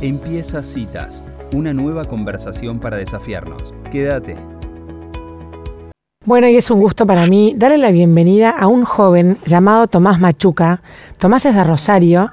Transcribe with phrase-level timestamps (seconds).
[0.00, 3.74] Empieza Citas, una nueva conversación para desafiarnos.
[3.90, 4.36] Quédate.
[6.24, 10.20] Bueno, y es un gusto para mí darle la bienvenida a un joven llamado Tomás
[10.20, 10.82] Machuca.
[11.18, 12.28] Tomás es de Rosario,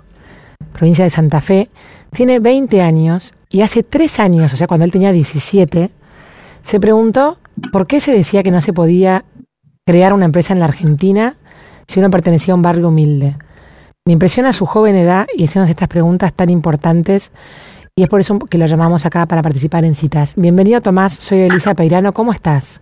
[0.74, 1.72] provincia de Santa Fe,
[2.12, 5.90] tiene 20 años y hace 3 años, o sea, cuando él tenía 17,
[6.62, 7.40] se preguntó
[7.72, 9.26] por qué se decía que no se podía
[9.88, 11.38] crear una empresa en la Argentina
[11.88, 13.38] si uno pertenecía a un barrio humilde.
[14.08, 17.32] Me impresiona su joven edad y haciéndose estas preguntas tan importantes
[17.96, 20.36] y es por eso que lo llamamos acá para participar en citas.
[20.36, 22.82] Bienvenido Tomás, soy Elisa Peirano, ¿cómo estás?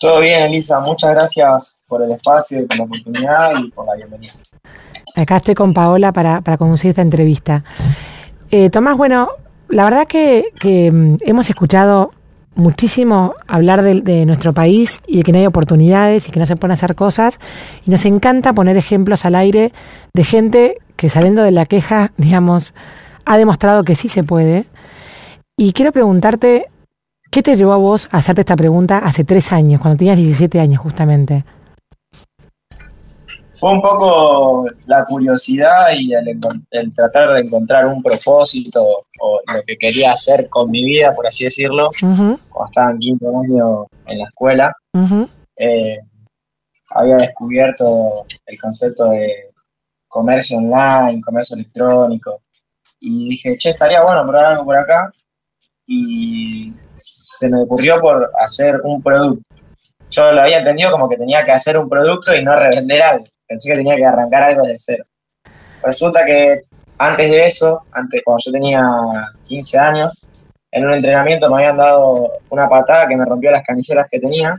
[0.00, 0.80] Todo bien, Elisa.
[0.80, 4.32] Muchas gracias por el espacio y por la oportunidad y por la bienvenida.
[5.14, 7.62] Acá estoy con Paola para, para conducir esta entrevista.
[8.50, 9.28] Eh, Tomás, bueno,
[9.68, 12.10] la verdad que, que mm, hemos escuchado
[12.54, 16.56] muchísimo hablar de, nuestro país y de que no hay oportunidades y que no se
[16.56, 17.38] pueden hacer cosas.
[17.86, 19.72] Y nos encanta poner ejemplos al aire
[20.14, 22.74] de gente que saliendo de la queja, digamos,
[23.24, 24.66] ha demostrado que sí se puede.
[25.56, 26.68] Y quiero preguntarte,
[27.34, 30.60] ¿Qué te llevó a vos a hacerte esta pregunta hace tres años, cuando tenías 17
[30.60, 31.44] años justamente?
[33.56, 36.38] Fue un poco la curiosidad y el,
[36.70, 39.03] el, tratar de encontrar un propósito
[39.52, 42.38] lo que quería hacer con mi vida, por así decirlo, uh -huh.
[42.48, 44.76] cuando estaba en quinto año en la escuela.
[44.92, 45.28] Uh -huh.
[45.56, 45.98] eh,
[46.90, 49.50] había descubierto el concepto de
[50.08, 52.42] comercio online, comercio electrónico,
[53.00, 55.12] y dije, che, estaría bueno probar algo por acá.
[55.86, 59.44] Y se me ocurrió por hacer un producto.
[60.10, 63.24] Yo lo había entendido como que tenía que hacer un producto y no revender algo.
[63.46, 65.04] Pensé que tenía que arrancar algo desde cero.
[65.82, 66.60] Resulta que
[66.98, 70.22] antes de eso, antes cuando yo tenía 15 años,
[70.70, 74.54] en un entrenamiento me habían dado una patada que me rompió las caniceras que tenía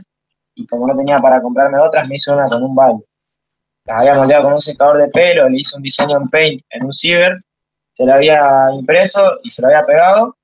[0.54, 3.04] y como no tenía para comprarme otras, me hizo una con un balde.
[3.84, 6.86] Las había moldeado con un secador de pelo, le hice un diseño en Paint en
[6.86, 7.36] un ciber,
[7.94, 10.36] se lo había impreso y se lo había pegado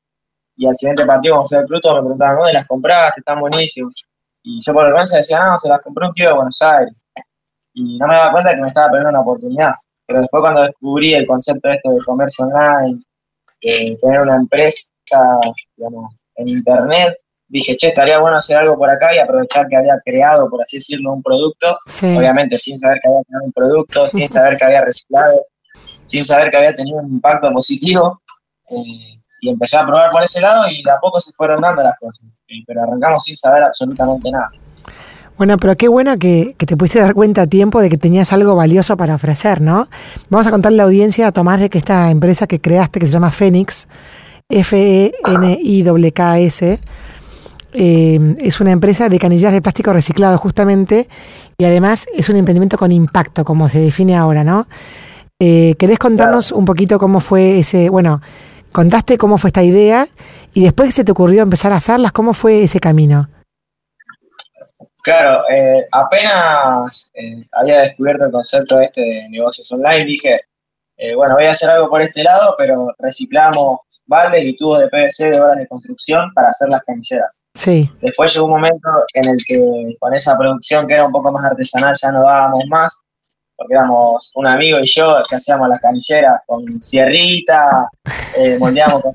[0.57, 3.20] y al siguiente partido, cuando fui al Pluto, me preguntaban, ¿dónde las compraste?
[3.20, 3.95] Están buenísimas.
[4.43, 6.95] Y yo por vergüenza decía, no, se las compré un tío de Buenos Aires.
[7.75, 9.73] Y no me daba cuenta que me estaba perdiendo una oportunidad.
[10.12, 13.00] Pero después cuando descubrí el concepto este de comercio online,
[13.62, 14.90] de tener una empresa,
[15.74, 17.17] digamos, en internet,
[17.48, 20.77] dije, che, estaría bueno hacer algo por acá y aprovechar que había creado, por así
[20.77, 22.14] decirlo, un producto, sí.
[22.14, 25.46] obviamente sin saber que había creado un producto, sin saber que había reciclado,
[26.05, 28.20] sin saber que había tenido un impacto positivo.
[28.68, 31.83] Eh, y empecé a probar por ese lado y de a poco se fueron dando
[31.83, 32.28] las cosas.
[32.67, 34.51] Pero arrancamos sin saber absolutamente nada.
[35.39, 38.33] Bueno, pero qué bueno que, que, te pudiste dar cuenta a tiempo de que tenías
[38.33, 39.89] algo valioso para ofrecer, ¿no?
[40.29, 43.13] Vamos a contarle a la audiencia, Tomás, de que esta empresa que creaste, que se
[43.13, 43.89] llama Fénix,
[44.48, 45.19] F-E-N-I-K-S,
[47.75, 51.09] eh, es una empresa de canillas de plástico reciclado justamente
[51.57, 54.67] y además es un emprendimiento con impacto, como se define ahora, ¿no?
[55.41, 58.20] Eh, ¿Querés contarnos un poquito cómo fue ese, bueno,
[58.73, 60.07] contaste cómo fue esta idea
[60.53, 63.29] y después que se te ocurrió empezar a hacerlas, ¿cómo fue ese camino?
[65.02, 70.40] Claro, eh, apenas eh, había descubierto el concepto este de negocios online, dije,
[70.96, 74.89] eh, bueno, voy a hacer algo por este lado, pero reciclamos baldes y tubos de
[74.89, 77.42] PVC de horas de construcción para hacer las canilleras.
[77.55, 77.90] Sí.
[78.01, 81.45] Después llegó un momento en el que con esa producción que era un poco más
[81.45, 83.02] artesanal ya no dábamos más,
[83.57, 87.89] porque éramos un amigo y yo que hacíamos las canilleras con sierrita,
[88.36, 89.14] eh, moldeamos con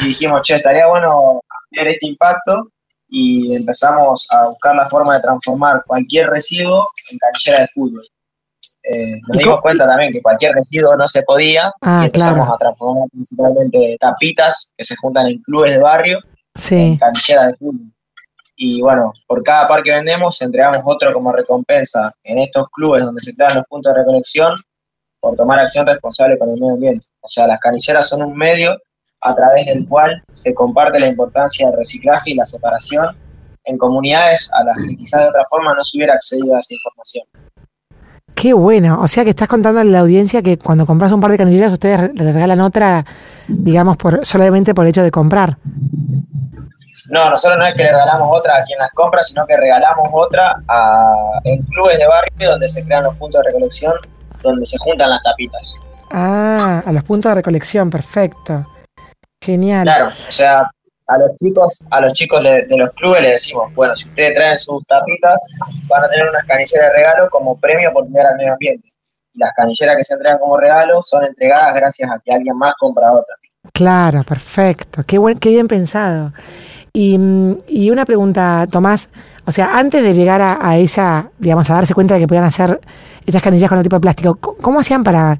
[0.00, 2.68] y dijimos, che, estaría bueno tener este impacto
[3.08, 8.04] y empezamos a buscar la forma de transformar cualquier residuo en canillera de fútbol.
[8.82, 12.54] Eh, nos dimos cuenta también que cualquier residuo no se podía ah, y empezamos claro.
[12.54, 16.20] a transformar principalmente tapitas que se juntan en clubes de barrio
[16.54, 16.76] sí.
[16.76, 17.92] en canilleras de fútbol
[18.60, 23.20] y bueno, por cada par que vendemos entregamos otro como recompensa en estos clubes donde
[23.20, 24.52] se crean los puntos de recolección
[25.20, 27.06] por tomar acción responsable con el medio ambiente.
[27.20, 28.76] O sea, las canilleras son un medio
[29.20, 33.16] a través del cual se comparte la importancia del reciclaje y la separación
[33.64, 36.74] en comunidades a las que quizás de otra forma no se hubiera accedido a esa
[36.74, 37.24] información.
[38.34, 41.32] Qué bueno, o sea que estás contando a la audiencia que cuando compras un par
[41.32, 43.04] de canilleras ustedes le regalan otra,
[43.48, 45.58] digamos, por solamente por el hecho de comprar.
[47.10, 50.08] No, nosotros no es que le regalamos otra a quien las compra, sino que regalamos
[50.12, 51.14] otra a,
[51.44, 53.94] en clubes de barrio donde se crean los puntos de recolección,
[54.42, 55.82] donde se juntan las tapitas.
[56.10, 58.66] Ah, a los puntos de recolección, perfecto.
[59.40, 59.84] Genial.
[59.84, 60.70] Claro, o sea,
[61.08, 64.34] a los chicos, a los chicos de, de los clubes les decimos, bueno, si ustedes
[64.34, 65.40] traen sus tapitas,
[65.88, 68.88] van a tener unas canilleras de regalo como premio por cuidar al medio ambiente.
[69.34, 72.74] Y las canilleras que se entregan como regalo son entregadas gracias a que alguien más
[72.78, 73.34] compra otra.
[73.72, 75.02] Claro, perfecto.
[75.06, 76.32] Qué, buen, qué bien pensado.
[76.92, 77.18] Y,
[77.68, 79.08] y, una pregunta, Tomás,
[79.46, 82.44] o sea, antes de llegar a, a, esa, digamos, a darse cuenta de que podían
[82.44, 82.80] hacer
[83.24, 85.38] estas canillas con otro tipo de plástico, ¿cómo, cómo hacían para,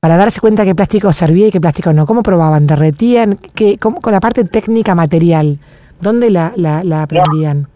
[0.00, 2.06] para darse cuenta qué plástico servía y qué plástico no?
[2.06, 2.66] ¿Cómo probaban?
[2.66, 3.36] ¿Derretían?
[3.36, 5.58] ¿Qué, cómo, con la parte técnica material,
[6.00, 6.54] ¿dónde la,
[7.02, 7.68] aprendían?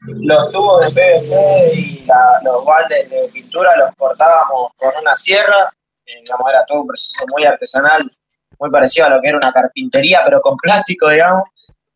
[0.00, 2.06] Los tubos de PVC y
[2.44, 5.72] los baldes de pintura los cortábamos con una sierra,
[6.04, 8.00] eh, digamos, era todo un proceso muy artesanal,
[8.58, 11.44] muy parecido a lo que era una carpintería, pero con plástico, digamos.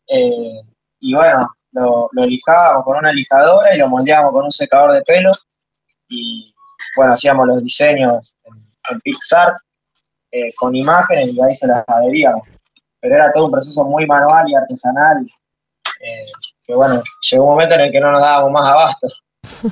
[0.09, 0.63] Eh,
[1.01, 1.41] y bueno,
[1.73, 5.33] lo, lo, lijábamos con una lijadora y lo moldeábamos con un secador de pelo.
[6.09, 6.55] Y
[6.97, 8.66] bueno, hacíamos los diseños en
[9.03, 9.53] Pixar
[10.31, 12.41] eh, con imágenes y ahí se las adheríamos.
[13.01, 15.17] Pero era todo un proceso muy manual y artesanal,
[16.01, 16.25] eh,
[16.67, 17.01] que bueno,
[17.31, 19.09] llegó un momento en el que no nos dábamos más abasto.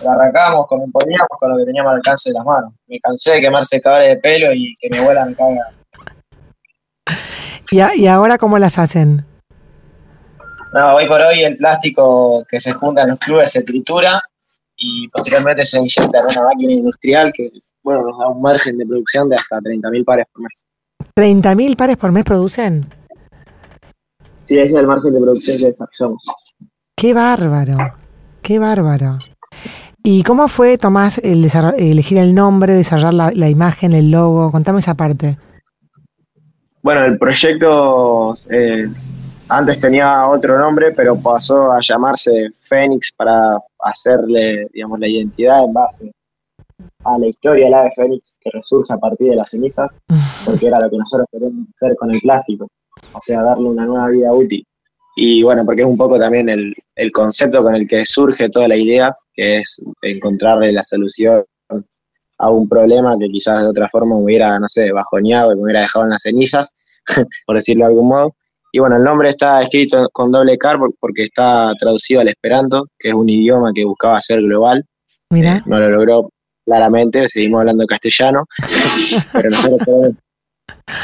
[0.02, 2.72] Lo arrancábamos como podíamos con lo que teníamos al alcance de las manos.
[2.86, 5.72] Me cansé de quemar secadores de pelo y que mi abuela me caiga.
[7.70, 9.26] ¿Y, ¿Y ahora cómo las hacen?
[10.72, 14.22] No, hoy por hoy el plástico que se junta en los clubes se tritura
[14.84, 17.50] y posteriormente se inyecta en una máquina industrial que
[17.82, 20.64] bueno, nos da un margen de producción de hasta 30.000 pares por mes.
[21.16, 22.86] ¿30.000 pares por mes producen?
[24.38, 26.24] Sí, ese es el margen de producción que desarrollamos.
[26.96, 27.76] Qué bárbaro,
[28.42, 29.18] qué bárbaro.
[30.02, 34.50] ¿Y cómo fue, Tomás, el elegir el nombre, desarrollar la, la, imagen, el logo?
[34.52, 35.38] Contame esa parte.
[36.82, 38.90] Bueno, el proyecto eh,
[39.56, 45.72] antes tenía otro nombre, pero pasó a llamarse Fénix para hacerle, digamos, la identidad en
[45.72, 46.12] base
[47.04, 49.94] a la historia del ave fénix que resurge a partir de las cenizas,
[50.44, 52.68] porque era lo que nosotros queremos hacer con el plástico,
[53.12, 54.66] o sea, darle una nueva vida útil.
[55.16, 58.66] Y bueno, porque es un poco también el, el concepto con el que surge toda
[58.66, 61.44] la idea, que es encontrarle la solución
[62.38, 65.82] a un problema que quizás de otra forma hubiera, no sé, bajoneado y me hubiera
[65.82, 66.74] dejado en las cenizas,
[67.46, 68.34] por decirlo de algún modo.
[68.74, 73.10] Y bueno, el nombre está escrito con doble car porque está traducido al esperanto, que
[73.10, 74.84] es un idioma que buscaba ser global.
[75.30, 75.58] Mira.
[75.58, 76.30] Eh, no lo logró
[76.66, 78.46] claramente, seguimos hablando castellano,
[79.32, 80.16] pero nosotros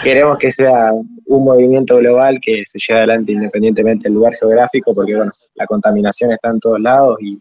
[0.03, 0.91] queremos, que sea
[1.27, 6.33] un movimiento global que se lleve adelante independientemente del lugar geográfico, porque bueno, la contaminación
[6.33, 7.39] está en todos lados y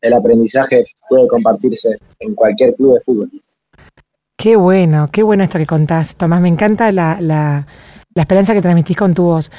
[0.00, 3.30] el aprendizaje puede compartirse en cualquier club de fútbol.
[4.38, 6.40] Qué bueno, qué bueno esto que contás, Tomás.
[6.40, 7.66] Me encanta la, la,
[8.16, 9.52] la esperanza que transmitís con tu voz.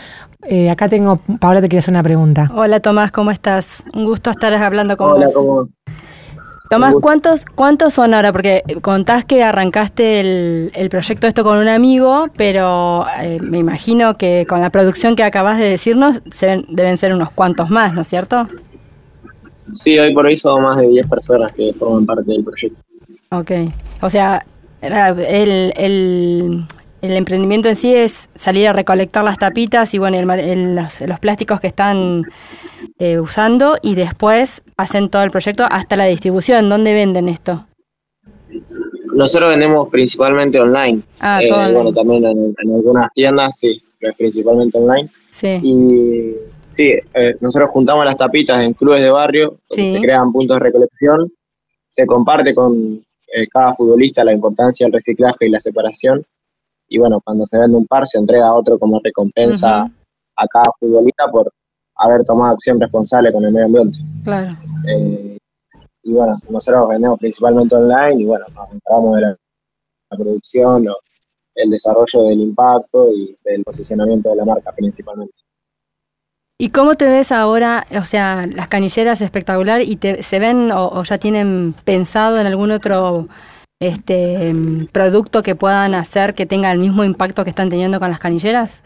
[0.47, 2.51] Eh, acá tengo, Paola, te quiero hacer una pregunta.
[2.53, 3.83] Hola Tomás, ¿cómo estás?
[3.93, 5.69] Un gusto estar hablando con Hola, ¿cómo?
[6.69, 8.33] Tomás, ¿cuántos, ¿cuántos son ahora?
[8.33, 14.17] Porque contás que arrancaste el, el proyecto esto con un amigo, pero eh, me imagino
[14.17, 18.01] que con la producción que acabas de decirnos se deben ser unos cuantos más, ¿no
[18.01, 18.47] es cierto?
[19.71, 22.81] Sí, hoy por hoy son más de 10 personas que forman parte del proyecto.
[23.29, 23.51] Ok,
[24.01, 24.43] o sea,
[24.81, 26.65] el, el,
[27.01, 31.67] el emprendimiento en sí es salir a recolectar las tapitas y bueno, los, plásticos que
[31.67, 32.23] están
[32.97, 36.69] eh, usando y después hacen todo el proyecto hasta la distribución.
[36.69, 37.65] ¿Dónde venden esto?
[39.13, 41.01] Nosotros vendemos principalmente online.
[41.19, 45.09] Ah, eh, Bueno, también en, algunas tiendas, sí, pero principalmente online.
[45.29, 45.59] Sí.
[45.61, 46.35] Y
[46.69, 50.63] sí, eh, nosotros juntamos las tapitas en clubes de barrio, donde se crean puntos de
[50.63, 51.31] recolección.
[51.89, 52.99] Se comparte con
[53.51, 56.25] cada futbolista la importancia del reciclaje y la separación
[56.87, 59.81] y bueno, cuando se vende un par se entrega a otro como recompensa
[60.35, 61.51] a cada futbolista por
[61.95, 63.99] haber tomado acción responsable con el medio ambiente.
[64.23, 64.55] Claro.
[64.87, 65.37] Eh,
[66.03, 69.37] y bueno, nosotros vendemos principalmente online y bueno, nos encargamos de la,
[70.09, 70.85] producción,
[71.55, 75.33] el desarrollo del impacto y del posicionamiento de la marca principalmente.
[76.59, 77.85] ¿Y cómo te ves ahora?
[77.99, 82.71] O sea, las canilleras espectacular y te, se ven o ya tienen pensado en algún
[82.71, 83.27] otro
[83.79, 84.55] este
[84.91, 88.83] producto que puedan hacer que tenga el mismo impacto que están teniendo con las canilleras?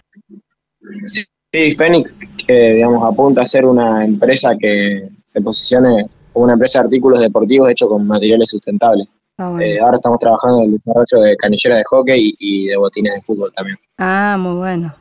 [1.06, 6.80] Sí, Fénix, que digamos apunta a ser una empresa que se posicione como una empresa
[6.80, 9.20] de artículos deportivos hecho con materiales sustentables.
[9.38, 13.16] Ah, eh, ahora estamos trabajando en el desarrollo de canilleras de hockey y de botines
[13.16, 13.78] de fútbol también.
[13.98, 14.96] Ah, muy bueno.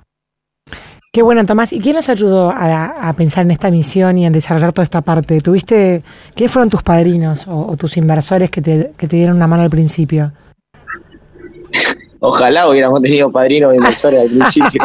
[1.13, 1.73] Qué bueno, Tomás.
[1.73, 5.41] ¿Y quién nos ayudó a, pensar en esta misión y en desarrollar toda esta parte?
[5.41, 6.05] ¿Tuviste,
[6.37, 9.71] ¿Quiénes fueron tus padrinos o, tus inversores que te, que te, dieron una mano al
[9.71, 10.33] principio?
[12.21, 14.83] Ojalá hubiéramos tenido padrinos o inversores al principio.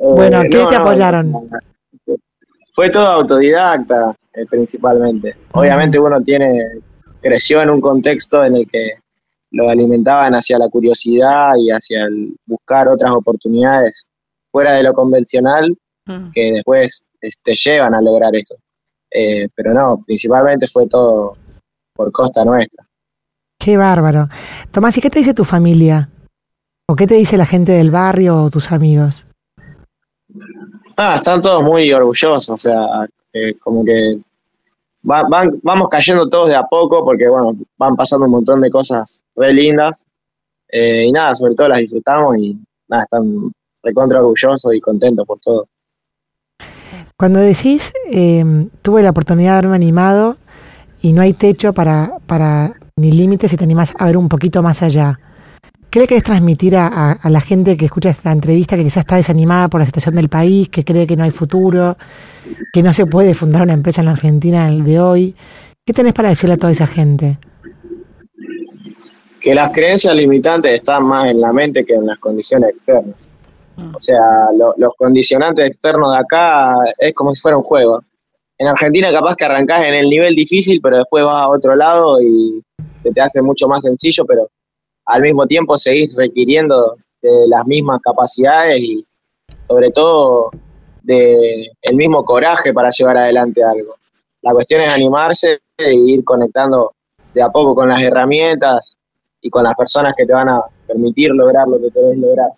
[0.14, 1.50] bueno, ¿qué te apoyaron?
[2.72, 5.36] fue todo autodidacta, eh, principalmente.
[5.50, 6.62] Obviamente uno tiene
[7.20, 9.01] creció en un contexto en el que
[9.52, 14.08] lo alimentaban hacia la curiosidad y hacia el buscar otras oportunidades
[14.50, 16.30] fuera de lo convencional mm.
[16.32, 18.56] que después te este, llevan a lograr eso.
[19.10, 21.36] Eh, pero no, principalmente fue todo
[21.94, 22.84] por costa nuestra.
[23.58, 24.28] Qué bárbaro.
[24.70, 26.08] Tomás, ¿y qué te dice tu familia?
[26.88, 29.26] ¿O qué te dice la gente del barrio o tus amigos?
[30.96, 33.06] Ah, están todos muy orgullosos, o sea,
[33.60, 34.18] como que
[35.02, 39.52] vamos cayendo todos de a poco porque, bueno, van pasando un montón de cosas re
[39.52, 40.04] lindas.
[40.68, 42.56] Eh, y nada, sobre todo las disfrutamos y
[42.88, 45.66] nada, están recontra orgullosos y contentos por todo.
[47.16, 50.36] Cuando decís, em, tuve la oportunidad de haberme animado
[51.02, 54.62] y no hay techo para, para ni límites y te animás a ver un poquito
[54.62, 55.18] más allá.
[55.92, 59.68] ¿Qué le querés transmitir a, la gente que escucha esta entrevista, que quizás está desanimada
[59.68, 61.98] por la situación del país, que cree que no hay futuro,
[62.72, 65.36] que no se puede fundar una empresa en la Argentina el de hoy?
[65.84, 67.38] ¿Qué tenés para decirle a toda esa gente?
[69.38, 73.14] Que las creencias limitantes están más en la mente que en las condiciones externas.
[73.94, 74.46] O sea,
[74.78, 78.02] los condicionantes externos de acá es como si fuera un juego.
[78.56, 82.22] En Argentina capaz que arrancás en el nivel difícil, pero después vas a otro lado
[82.22, 82.62] y
[82.96, 84.48] se te hace mucho más sencillo, pero
[85.06, 89.06] al mismo tiempo seguís requiriendo de las mismas capacidades y
[89.66, 90.50] sobre todo
[91.02, 93.96] de el mismo coraje para llevar adelante algo.
[94.42, 96.94] La cuestión es animarse e ir conectando
[97.32, 98.98] de a poco con las herramientas
[99.40, 102.50] y con las personas que te van a permitir lograr lo que querés lograr.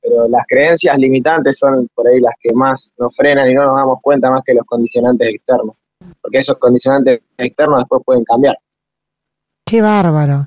[0.00, 3.74] Pero las creencias limitantes son por ahí las que más nos frenan y no nos
[3.74, 5.76] damos cuenta más que los condicionantes externos.
[6.20, 8.58] Porque esos condicionantes externos después pueden cambiar.
[9.64, 10.46] Qué bárbaro.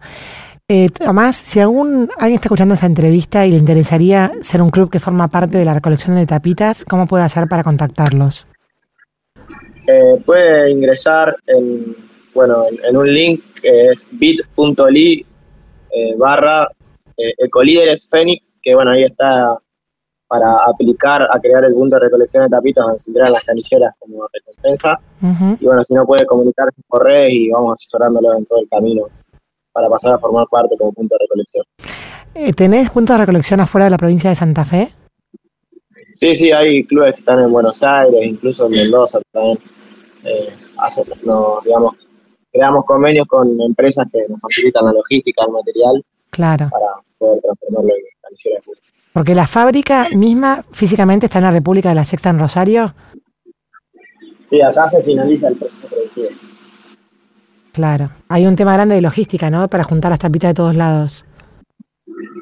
[0.69, 4.89] Eh, Tomás, si algún, alguien está escuchando esta entrevista y le interesaría ser un club
[4.89, 8.45] que forma parte de la recolección de tapitas, ¿cómo puede hacer para contactarlos?
[9.88, 11.95] Eh, puede ingresar en,
[12.33, 15.25] bueno, en, un link que es bit.ly
[15.91, 16.67] eh, barra
[17.15, 19.57] eh, Ecolíderes Fénix, que bueno, ahí está
[20.27, 23.93] para aplicar a crear el punto de recolección de tapitas donde se entregan las canilleras
[24.00, 25.00] como recompensa.
[25.62, 29.07] Y bueno, si no puede comunicarse por redes y vamos asesorándolo en todo el camino
[29.77, 31.63] para pasar a formar parte como punto de recolección.
[32.34, 34.91] Eh, ¿Tenés puntos de recolección afuera de la provincia de Santa Fe?
[36.13, 39.60] Sí, sí, hay clubes que están en Buenos Aires, incluso en Mendoza también.
[40.24, 40.51] Eh,
[41.63, 41.96] digamos,
[42.51, 46.69] creamos convenios con empresas que nos facilitan la logística, el material, claro.
[46.72, 46.88] para
[47.19, 48.63] poder transformarlo en canilleras
[49.13, 52.96] Porque la fábrica misma físicamente está en la República de la Sexta en Rosario.
[54.50, 56.29] Sí, acá se finaliza el proceso productivo.
[57.77, 58.10] Claro.
[58.27, 59.67] Hay un tema grande de logística, ¿no?
[59.67, 61.24] Para juntar las tapitas de todos lados.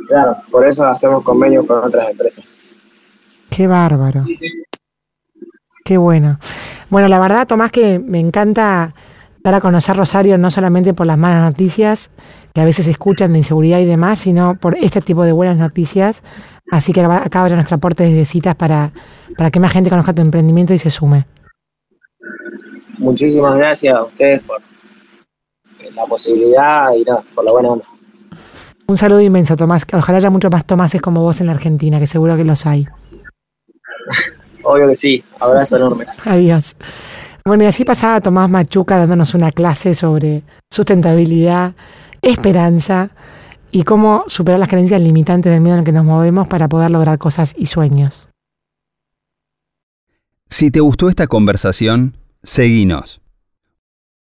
[0.08, 2.46] Claro, por eso hacemos convenios con otras empresas.
[3.50, 4.24] Qué bárbaro.
[5.84, 6.40] Qué bueno.
[6.90, 8.96] Bueno, la verdad, Tomás, que me encanta
[9.44, 12.12] dar a conocer Rosario no solamente por las malas noticias
[12.54, 15.58] que a veces se escuchan de inseguridad y demás, sino por este tipo de buenas
[15.58, 16.24] noticias.
[16.72, 18.94] Así que acá va nuestro aporte desde citas para,
[19.38, 21.26] para que más gente conozca tu emprendimiento y se sume.
[22.98, 24.62] Muchísimas gracias a ustedes por
[25.96, 27.86] la posibilidad y nada, por la buena onda.
[28.88, 29.84] Un saludo inmenso, Tomás.
[29.94, 32.88] Ojalá haya muchos más Tomases como vos en la Argentina, que seguro que los hay.
[34.64, 35.24] Obvio que sí.
[35.40, 36.06] Abrazo enorme.
[36.26, 36.76] Adiós.
[37.44, 41.74] Bueno, y así pasaba Tomás Machuca dándonos una clase sobre sustentabilidad,
[42.22, 43.12] esperanza
[43.72, 46.92] y cómo superar las creencias limitantes del miedo en el que nos movemos para poder
[46.92, 48.30] lograr cosas y sueños.
[50.50, 53.22] Si te gustó esta conversación, seguinos